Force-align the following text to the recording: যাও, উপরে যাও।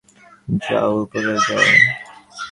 যাও, 0.63 0.91
উপরে 1.03 1.33
যাও। 1.45 1.65